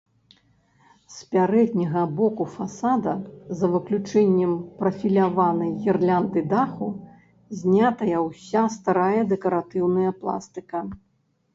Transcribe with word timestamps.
З 1.15 1.25
пярэдняга 1.33 2.03
боку 2.19 2.47
фасада, 2.53 3.13
за 3.59 3.69
выключэннем 3.73 4.55
прафіляванай 4.79 5.69
гірлянды 5.83 6.43
даху, 6.55 6.89
знятая 7.61 8.17
ўся 8.29 8.65
старая 8.79 9.21
дэкаратыўная 9.35 10.11
пластыка. 10.25 10.79